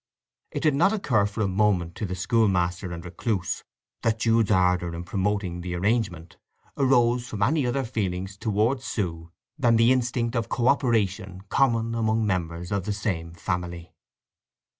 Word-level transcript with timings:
It 0.49 0.61
did 0.63 0.73
not 0.73 0.93
occur 0.93 1.27
for 1.27 1.41
a 1.41 1.47
moment 1.47 1.93
to 1.97 2.07
the 2.07 2.15
schoolmaster 2.15 2.91
and 2.91 3.05
recluse 3.05 3.63
that 4.01 4.17
Jude's 4.17 4.49
ardour 4.49 4.95
in 4.95 5.03
promoting 5.03 5.61
the 5.61 5.75
arrangement 5.75 6.37
arose 6.75 7.27
from 7.27 7.43
any 7.43 7.67
other 7.67 7.83
feelings 7.83 8.35
towards 8.35 8.83
Sue 8.83 9.31
than 9.59 9.75
the 9.75 9.91
instinct 9.91 10.35
of 10.35 10.49
co 10.49 10.69
operation 10.69 11.41
common 11.49 11.93
among 11.93 12.25
members 12.25 12.71
of 12.71 12.85
the 12.85 12.93
same 12.93 13.33
family. 13.35 13.93